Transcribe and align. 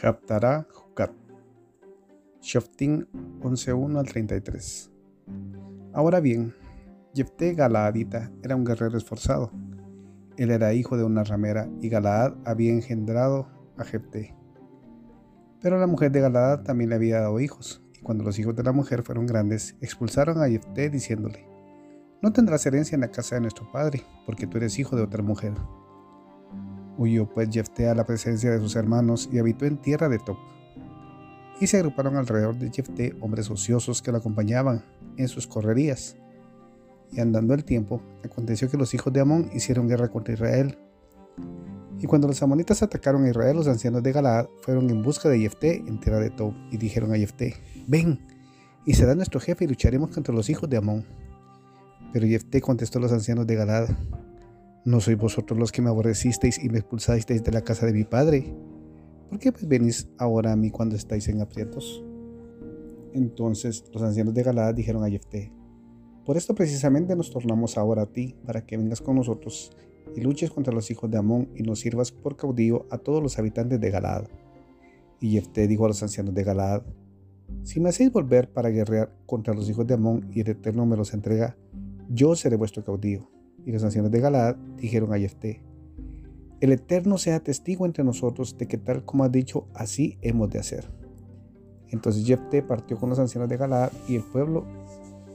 Haftarah 0.00 0.64
Jucat. 0.72 1.10
Shoftim 2.40 3.06
11.1 3.40 3.98
al 3.98 4.06
33. 4.06 4.92
Ahora 5.92 6.20
bien, 6.20 6.54
Jefté 7.12 7.54
Galaadita 7.54 8.30
era 8.44 8.54
un 8.54 8.64
guerrero 8.64 8.96
esforzado. 8.96 9.50
Él 10.36 10.52
era 10.52 10.72
hijo 10.72 10.96
de 10.96 11.02
una 11.02 11.24
ramera 11.24 11.68
y 11.80 11.88
Galaad 11.88 12.34
había 12.44 12.70
engendrado 12.70 13.48
a 13.76 13.82
Jefté. 13.82 14.36
Pero 15.60 15.80
la 15.80 15.88
mujer 15.88 16.12
de 16.12 16.20
Galaad 16.20 16.62
también 16.62 16.90
le 16.90 16.96
había 16.96 17.20
dado 17.20 17.40
hijos, 17.40 17.82
y 17.92 17.98
cuando 17.98 18.22
los 18.22 18.38
hijos 18.38 18.54
de 18.54 18.62
la 18.62 18.70
mujer 18.70 19.02
fueron 19.02 19.26
grandes, 19.26 19.76
expulsaron 19.80 20.40
a 20.40 20.48
Jefté 20.48 20.90
diciéndole, 20.90 21.44
No 22.22 22.32
tendrás 22.32 22.64
herencia 22.66 22.94
en 22.94 23.00
la 23.00 23.10
casa 23.10 23.34
de 23.34 23.40
nuestro 23.40 23.68
padre, 23.72 24.04
porque 24.26 24.46
tú 24.46 24.58
eres 24.58 24.78
hijo 24.78 24.94
de 24.94 25.02
otra 25.02 25.24
mujer. 25.24 25.54
Huyó 26.98 27.26
pues 27.32 27.48
Jefté 27.50 27.88
a 27.88 27.94
la 27.94 28.04
presencia 28.04 28.50
de 28.50 28.58
sus 28.58 28.76
hermanos 28.76 29.28
y 29.32 29.38
habitó 29.38 29.64
en 29.64 29.78
tierra 29.78 30.08
de 30.08 30.18
Top. 30.18 30.36
Y 31.60 31.68
se 31.68 31.78
agruparon 31.78 32.16
alrededor 32.16 32.58
de 32.58 32.70
Jefté 32.70 33.14
hombres 33.20 33.48
ociosos 33.50 34.02
que 34.02 34.12
lo 34.12 34.18
acompañaban 34.18 34.84
en 35.16 35.28
sus 35.28 35.46
correrías. 35.46 36.16
Y 37.12 37.20
andando 37.20 37.54
el 37.54 37.64
tiempo, 37.64 38.02
aconteció 38.24 38.68
que 38.68 38.76
los 38.76 38.92
hijos 38.94 39.12
de 39.12 39.20
Amón 39.20 39.50
hicieron 39.54 39.88
guerra 39.88 40.08
contra 40.08 40.34
Israel. 40.34 40.76
Y 42.00 42.06
cuando 42.06 42.28
los 42.28 42.42
amonitas 42.42 42.82
atacaron 42.82 43.24
a 43.24 43.30
Israel, 43.30 43.56
los 43.56 43.68
ancianos 43.68 44.02
de 44.02 44.12
Galaad 44.12 44.46
fueron 44.62 44.90
en 44.90 45.02
busca 45.02 45.28
de 45.28 45.38
Jefté 45.38 45.76
en 45.86 46.00
tierra 46.00 46.18
de 46.18 46.30
Tob 46.30 46.52
y 46.70 46.76
dijeron 46.76 47.12
a 47.12 47.16
Jefté, 47.16 47.54
ven, 47.86 48.20
y 48.84 48.94
será 48.94 49.14
nuestro 49.14 49.40
jefe 49.40 49.64
y 49.64 49.68
lucharemos 49.68 50.10
contra 50.10 50.34
los 50.34 50.50
hijos 50.50 50.68
de 50.68 50.76
Amón. 50.76 51.04
Pero 52.12 52.26
Jefté 52.26 52.60
contestó 52.60 52.98
a 52.98 53.02
los 53.02 53.12
ancianos 53.12 53.46
de 53.46 53.54
Galaad, 53.54 53.88
¿No 54.88 55.00
sois 55.00 55.18
vosotros 55.18 55.58
los 55.58 55.70
que 55.70 55.82
me 55.82 55.90
aborrecisteis 55.90 56.64
y 56.64 56.70
me 56.70 56.78
expulsasteis 56.78 57.44
de 57.44 57.52
la 57.52 57.60
casa 57.60 57.84
de 57.84 57.92
mi 57.92 58.04
padre? 58.04 58.56
¿Por 59.28 59.38
qué 59.38 59.52
pues 59.52 59.68
venís 59.68 60.08
ahora 60.16 60.52
a 60.52 60.56
mí 60.56 60.70
cuando 60.70 60.96
estáis 60.96 61.28
en 61.28 61.42
aprietos? 61.42 62.02
Entonces 63.12 63.84
los 63.92 64.02
ancianos 64.02 64.32
de 64.32 64.42
Galaad 64.42 64.72
dijeron 64.72 65.04
a 65.04 65.10
Jefté, 65.10 65.52
por 66.24 66.38
esto 66.38 66.54
precisamente 66.54 67.14
nos 67.14 67.30
tornamos 67.30 67.76
ahora 67.76 68.04
a 68.04 68.06
ti, 68.06 68.34
para 68.46 68.64
que 68.64 68.78
vengas 68.78 69.02
con 69.02 69.16
nosotros 69.16 69.72
y 70.16 70.22
luches 70.22 70.50
contra 70.50 70.72
los 70.72 70.90
hijos 70.90 71.10
de 71.10 71.18
Amón 71.18 71.50
y 71.54 71.64
nos 71.64 71.80
sirvas 71.80 72.10
por 72.10 72.38
caudillo 72.38 72.86
a 72.90 72.96
todos 72.96 73.22
los 73.22 73.38
habitantes 73.38 73.78
de 73.78 73.90
Galaad. 73.90 74.24
Y 75.20 75.32
Jefté 75.32 75.68
dijo 75.68 75.84
a 75.84 75.88
los 75.88 76.02
ancianos 76.02 76.32
de 76.32 76.44
Galaad, 76.44 76.80
si 77.62 77.78
me 77.78 77.90
hacéis 77.90 78.10
volver 78.10 78.50
para 78.50 78.70
guerrear 78.70 79.12
contra 79.26 79.52
los 79.52 79.68
hijos 79.68 79.86
de 79.86 79.92
Amón 79.92 80.30
y 80.32 80.40
el 80.40 80.48
Eterno 80.48 80.86
me 80.86 80.96
los 80.96 81.12
entrega, 81.12 81.58
yo 82.08 82.34
seré 82.34 82.56
vuestro 82.56 82.82
caudillo. 82.82 83.28
Y 83.68 83.72
los 83.72 83.84
ancianos 83.84 84.10
de 84.10 84.20
Galaad 84.20 84.56
dijeron 84.78 85.12
a 85.12 85.18
Jefté, 85.18 85.60
el 86.62 86.72
Eterno 86.72 87.18
sea 87.18 87.40
testigo 87.40 87.84
entre 87.84 88.02
nosotros 88.02 88.56
de 88.56 88.66
que 88.66 88.78
tal 88.78 89.04
como 89.04 89.24
has 89.24 89.30
dicho, 89.30 89.68
así 89.74 90.16
hemos 90.22 90.48
de 90.48 90.58
hacer. 90.58 90.90
Entonces 91.88 92.24
Jefté 92.24 92.62
partió 92.62 92.96
con 92.96 93.10
los 93.10 93.18
ancianos 93.18 93.46
de 93.50 93.58
Galaad 93.58 93.92
y 94.08 94.16
el 94.16 94.22
pueblo 94.22 94.64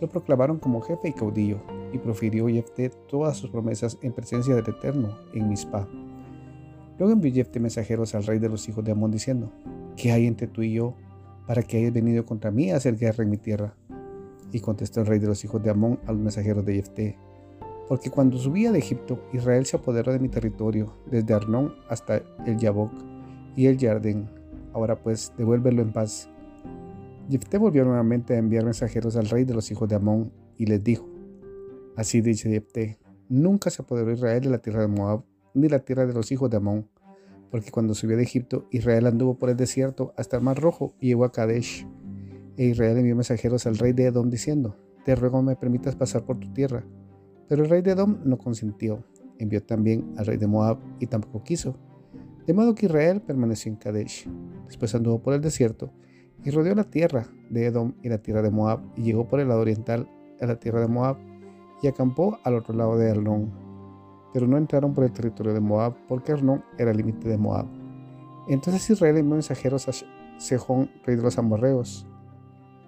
lo 0.00 0.08
proclamaron 0.08 0.58
como 0.58 0.80
jefe 0.80 1.08
y 1.08 1.12
caudillo, 1.12 1.60
y 1.92 1.98
profirió 1.98 2.48
Jefté 2.48 2.90
todas 3.10 3.36
sus 3.36 3.50
promesas 3.50 3.98
en 4.00 4.14
presencia 4.14 4.54
del 4.54 4.70
Eterno 4.70 5.18
en 5.34 5.46
Mizpah. 5.50 5.86
Luego 6.98 7.12
envió 7.12 7.30
Jefté 7.30 7.60
mensajeros 7.60 8.14
al 8.14 8.24
rey 8.24 8.38
de 8.38 8.48
los 8.48 8.66
hijos 8.70 8.82
de 8.86 8.92
Amón 8.92 9.10
diciendo, 9.10 9.52
¿qué 9.98 10.12
hay 10.12 10.26
entre 10.26 10.46
tú 10.46 10.62
y 10.62 10.72
yo 10.72 10.94
para 11.46 11.62
que 11.62 11.76
hayas 11.76 11.92
venido 11.92 12.24
contra 12.24 12.50
mí 12.50 12.70
a 12.70 12.76
hacer 12.76 12.96
guerra 12.96 13.22
en 13.22 13.28
mi 13.28 13.36
tierra? 13.36 13.76
Y 14.50 14.60
contestó 14.60 15.02
el 15.02 15.08
rey 15.08 15.18
de 15.18 15.26
los 15.26 15.44
hijos 15.44 15.62
de 15.62 15.68
Amón 15.68 16.00
a 16.06 16.12
los 16.12 16.22
mensajeros 16.22 16.64
de 16.64 16.76
Jefté, 16.76 17.18
porque 17.88 18.10
cuando 18.10 18.38
subía 18.38 18.72
de 18.72 18.78
Egipto, 18.78 19.20
Israel 19.32 19.66
se 19.66 19.76
apoderó 19.76 20.12
de 20.12 20.18
mi 20.18 20.28
territorio, 20.28 20.94
desde 21.10 21.34
Arnón 21.34 21.74
hasta 21.88 22.22
el 22.46 22.56
Yabok 22.56 22.92
y 23.56 23.66
el 23.66 23.78
Jardín. 23.78 24.28
Ahora 24.72 24.96
pues, 24.96 25.32
devuélvelo 25.36 25.82
en 25.82 25.92
paz. 25.92 26.30
Jefté 27.30 27.58
volvió 27.58 27.84
nuevamente 27.84 28.34
a 28.34 28.38
enviar 28.38 28.64
mensajeros 28.64 29.16
al 29.16 29.28
rey 29.28 29.44
de 29.44 29.54
los 29.54 29.70
hijos 29.70 29.88
de 29.88 29.96
Amón 29.96 30.32
y 30.56 30.66
les 30.66 30.82
dijo, 30.82 31.08
Así 31.96 32.20
dice 32.20 32.50
Jefté, 32.50 32.98
nunca 33.28 33.70
se 33.70 33.82
apoderó 33.82 34.12
Israel 34.12 34.42
de 34.42 34.50
la 34.50 34.58
tierra 34.58 34.82
de 34.82 34.88
Moab, 34.88 35.22
ni 35.54 35.68
la 35.68 35.78
tierra 35.78 36.06
de 36.06 36.12
los 36.12 36.32
hijos 36.32 36.50
de 36.50 36.56
Amón, 36.56 36.88
porque 37.50 37.70
cuando 37.70 37.94
subió 37.94 38.16
de 38.16 38.24
Egipto, 38.24 38.66
Israel 38.70 39.06
anduvo 39.06 39.38
por 39.38 39.48
el 39.48 39.56
desierto 39.56 40.12
hasta 40.16 40.36
el 40.36 40.42
Mar 40.42 40.60
Rojo 40.60 40.94
y 40.98 41.08
llegó 41.08 41.24
a 41.24 41.32
Kadesh. 41.32 41.86
E 42.56 42.66
Israel 42.66 42.98
envió 42.98 43.14
mensajeros 43.14 43.66
al 43.66 43.78
rey 43.78 43.92
de 43.92 44.06
Edom 44.06 44.28
diciendo, 44.28 44.76
Te 45.04 45.14
ruego 45.14 45.42
me 45.42 45.56
permitas 45.56 45.94
pasar 45.96 46.24
por 46.24 46.38
tu 46.38 46.52
tierra. 46.52 46.84
Pero 47.48 47.64
el 47.64 47.70
rey 47.70 47.82
de 47.82 47.92
Edom 47.92 48.18
no 48.24 48.38
consintió. 48.38 49.04
Envió 49.38 49.62
también 49.62 50.14
al 50.16 50.26
rey 50.26 50.36
de 50.36 50.46
Moab 50.46 50.78
y 51.00 51.06
tampoco 51.06 51.42
quiso. 51.42 51.76
De 52.46 52.52
modo 52.52 52.74
que 52.74 52.86
Israel 52.86 53.20
permaneció 53.20 53.70
en 53.70 53.76
Kadesh. 53.76 54.28
Después 54.66 54.94
anduvo 54.94 55.22
por 55.22 55.34
el 55.34 55.40
desierto 55.40 55.90
y 56.44 56.50
rodeó 56.50 56.74
la 56.74 56.84
tierra 56.84 57.26
de 57.50 57.66
Edom 57.66 57.94
y 58.02 58.08
la 58.08 58.18
tierra 58.18 58.42
de 58.42 58.50
Moab 58.50 58.80
y 58.96 59.02
llegó 59.02 59.26
por 59.26 59.40
el 59.40 59.48
lado 59.48 59.60
oriental 59.60 60.08
a 60.40 60.46
la 60.46 60.56
tierra 60.56 60.80
de 60.80 60.88
Moab 60.88 61.16
y 61.82 61.86
acampó 61.86 62.38
al 62.44 62.54
otro 62.54 62.74
lado 62.74 62.96
de 62.98 63.10
Arnón. 63.10 63.52
Pero 64.32 64.46
no 64.46 64.58
entraron 64.58 64.94
por 64.94 65.04
el 65.04 65.12
territorio 65.12 65.54
de 65.54 65.60
Moab 65.60 65.94
porque 66.08 66.32
Arnón 66.32 66.64
era 66.78 66.90
el 66.90 66.96
límite 66.96 67.28
de 67.28 67.38
Moab. 67.38 67.66
Entonces 68.48 68.88
Israel 68.90 69.16
envió 69.16 69.34
mensajeros 69.34 69.88
a 69.88 69.92
Sejón, 70.38 70.90
rey 71.04 71.16
de 71.16 71.22
los 71.22 71.38
amorreos, 71.38 72.06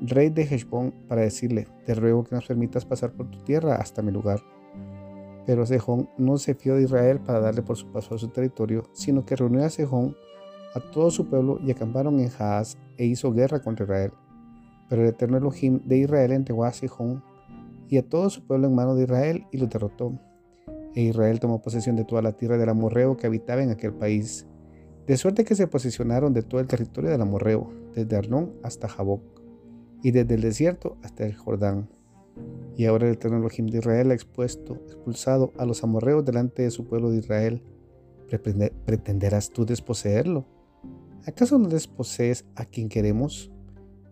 rey 0.00 0.30
de 0.30 0.42
Heshbon, 0.42 0.92
para 1.08 1.22
decirle, 1.22 1.66
te 1.84 1.94
ruego 1.94 2.24
que 2.24 2.34
nos 2.34 2.46
permitas 2.46 2.84
pasar 2.84 3.12
por 3.12 3.30
tu 3.30 3.38
tierra 3.44 3.76
hasta 3.76 4.02
mi 4.02 4.12
lugar. 4.12 4.40
Pero 5.46 5.64
Sejón 5.64 6.10
no 6.18 6.38
se 6.38 6.54
fió 6.54 6.74
de 6.74 6.82
Israel 6.82 7.20
para 7.20 7.40
darle 7.40 7.62
por 7.62 7.76
su 7.76 7.90
paso 7.92 8.14
a 8.14 8.18
su 8.18 8.28
territorio, 8.28 8.84
sino 8.92 9.24
que 9.24 9.36
reunió 9.36 9.64
a 9.64 9.70
Sejón, 9.70 10.16
a 10.74 10.80
todo 10.80 11.10
su 11.10 11.28
pueblo, 11.28 11.58
y 11.64 11.70
acamparon 11.70 12.18
en 12.20 12.30
Haaz 12.38 12.76
e 12.96 13.06
hizo 13.06 13.32
guerra 13.32 13.60
contra 13.60 13.84
Israel. 13.84 14.12
Pero 14.88 15.02
el 15.02 15.08
eterno 15.08 15.38
Elohim 15.38 15.80
de 15.84 15.98
Israel 15.98 16.32
entregó 16.32 16.64
a 16.64 16.72
Sejón 16.72 17.22
y 17.88 17.96
a 17.98 18.08
todo 18.08 18.28
su 18.28 18.44
pueblo 18.44 18.66
en 18.66 18.74
mano 18.74 18.94
de 18.94 19.04
Israel 19.04 19.46
y 19.52 19.58
lo 19.58 19.66
derrotó. 19.66 20.18
E 20.94 21.02
Israel 21.02 21.40
tomó 21.40 21.62
posesión 21.62 21.94
de 21.94 22.04
toda 22.04 22.22
la 22.22 22.32
tierra 22.32 22.58
del 22.58 22.68
amorreo 22.68 23.16
que 23.16 23.26
habitaba 23.26 23.62
en 23.62 23.70
aquel 23.70 23.92
país, 23.92 24.46
de 25.06 25.16
suerte 25.16 25.44
que 25.44 25.54
se 25.54 25.68
posicionaron 25.68 26.32
de 26.32 26.42
todo 26.42 26.60
el 26.60 26.66
territorio 26.66 27.10
del 27.10 27.20
amorreo, 27.20 27.70
desde 27.94 28.16
Arnón 28.16 28.54
hasta 28.64 28.88
Jaboc 28.88 29.45
y 30.06 30.12
desde 30.12 30.36
el 30.36 30.40
desierto 30.40 30.96
hasta 31.02 31.26
el 31.26 31.34
Jordán. 31.34 31.88
Y 32.76 32.84
ahora 32.84 33.08
el 33.08 33.14
eterno 33.14 33.38
Elohim 33.38 33.66
de 33.66 33.78
Israel 33.78 34.12
ha 34.12 34.14
expuesto, 34.14 34.74
expulsado 34.86 35.52
a 35.58 35.66
los 35.66 35.82
amorreos 35.82 36.24
delante 36.24 36.62
de 36.62 36.70
su 36.70 36.84
pueblo 36.84 37.10
de 37.10 37.16
Israel. 37.16 37.60
¿Pretenderás 38.28 39.50
tú 39.50 39.66
desposeerlo? 39.66 40.46
¿Acaso 41.26 41.58
no 41.58 41.68
desposees 41.68 42.44
a 42.54 42.66
quien 42.66 42.88
queremos? 42.88 43.50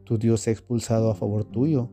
Tu 0.03 0.19
Dios 0.19 0.49
ha 0.49 0.51
expulsado 0.51 1.13
a 1.13 1.15
favor 1.15 1.45
tuyo. 1.45 1.91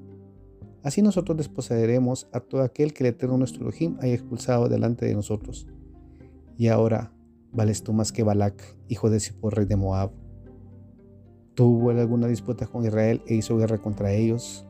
Así 0.82 1.04
nosotros 1.04 1.38
desposeeremos 1.38 2.28
a 2.34 2.40
todo 2.40 2.64
aquel 2.64 2.94
que 2.94 3.04
el 3.04 3.10
eterno 3.12 3.38
nuestro 3.38 3.62
Elohim 3.68 3.98
haya 4.02 4.16
expulsado 4.16 4.68
delante 4.68 5.06
de 5.06 5.14
nosotros. 5.14 5.68
Y 6.58 6.70
ahora, 6.70 7.14
¿vales 7.52 7.84
tú 7.84 7.94
más 7.94 8.12
que 8.12 8.24
Balak, 8.24 8.64
hijo 8.88 9.12
de 9.12 9.20
Zippor, 9.20 9.58
rey 9.58 9.68
de 9.68 9.76
Moab? 9.76 10.21
Tuvo 11.56 11.90
alguna 11.92 12.28
disputa 12.28 12.66
con 12.68 12.86
Israel 12.86 13.22
e 13.28 13.36
hizo 13.36 13.58
guerra 13.58 13.78
contra 13.78 14.12
ellos. 14.12 14.66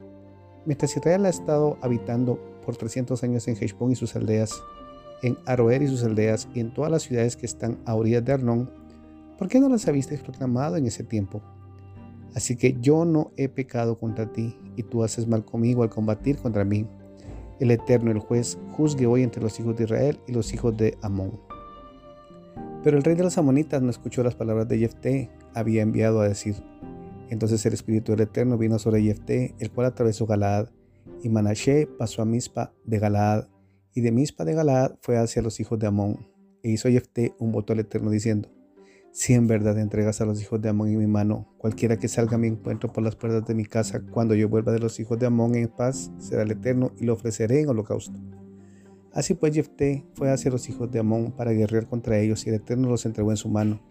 Mientras 0.65 0.95
Israel 0.95 1.25
ha 1.25 1.29
estado 1.29 1.77
habitando 1.81 2.39
por 2.65 2.75
300 2.75 3.23
años 3.23 3.47
en 3.47 3.57
Heshbon 3.57 3.91
y 3.91 3.95
sus 3.95 4.15
aldeas, 4.15 4.61
en 5.23 5.37
Aroer 5.45 5.81
y 5.81 5.87
sus 5.87 6.03
aldeas 6.03 6.47
y 6.53 6.59
en 6.59 6.73
todas 6.73 6.91
las 6.91 7.03
ciudades 7.03 7.35
que 7.35 7.45
están 7.45 7.79
a 7.85 7.95
orillas 7.95 8.25
de 8.25 8.33
Arnón, 8.33 8.69
¿por 9.37 9.47
qué 9.47 9.59
no 9.59 9.69
las 9.69 9.87
habiste 9.87 10.17
proclamado 10.17 10.77
en 10.77 10.85
ese 10.85 11.03
tiempo? 11.03 11.41
Así 12.33 12.55
que 12.55 12.77
yo 12.79 13.05
no 13.05 13.31
he 13.37 13.49
pecado 13.49 13.99
contra 13.99 14.31
ti 14.31 14.57
y 14.75 14.83
tú 14.83 15.03
haces 15.03 15.27
mal 15.27 15.43
conmigo 15.43 15.83
al 15.83 15.89
combatir 15.89 16.37
contra 16.37 16.63
mí. 16.63 16.87
El 17.59 17.71
Eterno, 17.71 18.11
el 18.11 18.19
juez, 18.19 18.57
juzgue 18.71 19.05
hoy 19.05 19.23
entre 19.23 19.41
los 19.41 19.59
hijos 19.59 19.75
de 19.75 19.83
Israel 19.83 20.19
y 20.27 20.31
los 20.31 20.53
hijos 20.53 20.75
de 20.77 20.97
Amón. 21.01 21.50
Pero 22.83 22.97
el 22.97 23.03
rey 23.03 23.15
de 23.15 23.23
los 23.23 23.37
amonitas 23.37 23.81
no 23.81 23.91
escuchó 23.91 24.23
las 24.23 24.35
palabras 24.35 24.67
de 24.67 24.79
Jefté, 24.79 25.29
había 25.53 25.83
enviado 25.83 26.21
a 26.21 26.27
decir. 26.27 26.55
Entonces 27.29 27.65
el 27.65 27.73
Espíritu 27.73 28.11
del 28.11 28.21
Eterno 28.21 28.57
vino 28.57 28.79
sobre 28.79 29.01
Jefté, 29.01 29.55
el 29.59 29.71
cual 29.71 29.87
atravesó 29.87 30.25
Galaad, 30.25 30.69
y 31.23 31.29
Manashe 31.29 31.87
pasó 31.87 32.21
a 32.21 32.25
Mispa 32.25 32.73
de 32.83 32.99
Galaad, 32.99 33.47
y 33.93 34.01
de 34.01 34.11
Mispa 34.11 34.45
de 34.45 34.53
Galaad 34.53 34.95
fue 35.01 35.17
hacia 35.17 35.41
los 35.41 35.59
hijos 35.59 35.77
de 35.77 35.87
Amón. 35.87 36.27
E 36.63 36.71
hizo 36.71 36.89
Jefté 36.89 37.35
un 37.39 37.51
voto 37.51 37.73
al 37.73 37.79
Eterno 37.79 38.09
diciendo, 38.09 38.49
si 39.13 39.33
en 39.33 39.45
verdad 39.45 39.77
entregas 39.77 40.21
a 40.21 40.25
los 40.25 40.41
hijos 40.41 40.61
de 40.61 40.69
Amón 40.69 40.87
en 40.87 40.97
mi 40.97 41.07
mano, 41.07 41.53
cualquiera 41.57 41.97
que 41.97 42.07
salga 42.07 42.35
a 42.35 42.39
mi 42.39 42.47
encuentro 42.47 42.91
por 42.91 43.03
las 43.03 43.15
puertas 43.15 43.45
de 43.45 43.53
mi 43.53 43.65
casa, 43.65 44.01
cuando 44.09 44.35
yo 44.35 44.49
vuelva 44.49 44.71
de 44.71 44.79
los 44.79 44.99
hijos 44.99 45.19
de 45.19 45.27
Amón 45.27 45.55
en 45.55 45.67
paz, 45.67 46.11
será 46.17 46.43
el 46.43 46.51
Eterno 46.51 46.93
y 46.97 47.05
lo 47.05 47.13
ofreceré 47.13 47.59
en 47.59 47.69
holocausto. 47.69 48.19
Así 49.13 49.33
pues 49.33 49.53
Jefté 49.53 50.05
fue 50.13 50.31
hacia 50.31 50.51
los 50.51 50.69
hijos 50.69 50.89
de 50.91 50.99
Amón 50.99 51.31
para 51.31 51.51
guerrear 51.51 51.87
contra 51.87 52.17
ellos 52.17 52.45
y 52.45 52.49
el 52.49 52.55
Eterno 52.55 52.89
los 52.89 53.05
entregó 53.05 53.31
en 53.31 53.37
su 53.37 53.49
mano. 53.49 53.81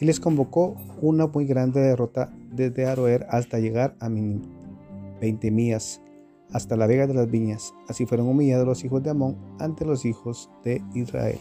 Y 0.00 0.06
les 0.06 0.20
convocó 0.20 0.76
una 1.02 1.26
muy 1.26 1.44
grande 1.44 1.80
derrota 1.80 2.32
desde 2.50 2.86
Aroer 2.86 3.26
hasta 3.28 3.58
llegar 3.58 3.94
a 4.00 4.08
Minim, 4.08 4.42
20 5.20 5.50
millas, 5.50 6.00
hasta 6.52 6.76
la 6.76 6.86
vega 6.86 7.06
de 7.06 7.12
las 7.12 7.30
viñas. 7.30 7.74
Así 7.88 8.06
fueron 8.06 8.28
humillados 8.28 8.66
los 8.66 8.84
hijos 8.84 9.02
de 9.02 9.10
Amón 9.10 9.36
ante 9.58 9.84
los 9.84 10.06
hijos 10.06 10.50
de 10.64 10.82
Israel. 10.94 11.38